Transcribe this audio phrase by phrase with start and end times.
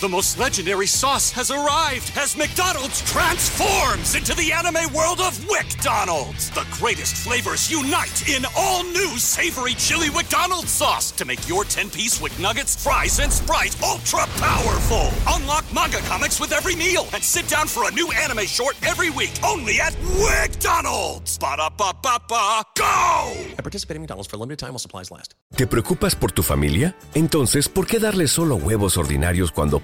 [0.00, 6.50] The most legendary sauce has arrived as McDonald's transforms into the anime world of WickDonald's.
[6.50, 12.20] The greatest flavors unite in all new savory chili McDonald's sauce to make your 10-piece
[12.20, 15.10] Wick Nuggets, fries, and Sprite ultra powerful.
[15.28, 19.10] Unlock manga comics with every meal and sit down for a new anime short every
[19.10, 21.38] week only at WickDonald's.
[21.38, 23.32] Ba-da-ba-ba-ba, go!
[23.56, 25.34] I participate in McDonald's for a limited time while supplies last.
[25.54, 26.96] ¿Te preocupas por tu familia?
[27.14, 29.83] Entonces, ¿por qué darles solo huevos ordinarios cuando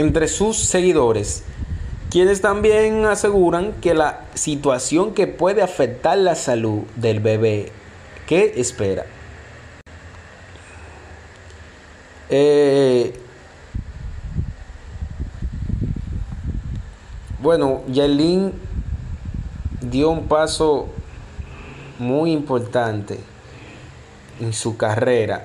[0.00, 1.44] entre sus seguidores,
[2.08, 7.70] quienes también aseguran que la situación que puede afectar la salud del bebé
[8.26, 9.04] que espera.
[12.30, 13.12] Eh,
[17.42, 18.54] bueno, Yailin
[19.82, 20.88] dio un paso
[21.98, 23.20] muy importante
[24.40, 25.44] en su carrera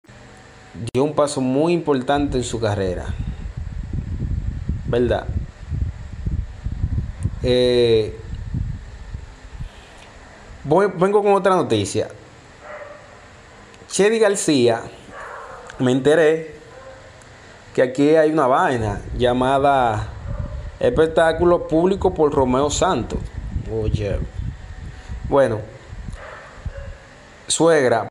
[0.93, 3.05] Dio un paso muy importante en su carrera.
[4.87, 5.25] ¿Verdad?
[7.43, 8.17] Eh,
[10.63, 12.07] vengo con otra noticia.
[13.87, 14.81] Chedi García,
[15.79, 16.55] me enteré
[17.73, 20.07] que aquí hay una vaina llamada
[20.79, 23.19] Espectáculo Público por Romeo Santos.
[23.71, 24.19] Oye.
[25.29, 25.59] Bueno.
[27.47, 28.10] Suegra,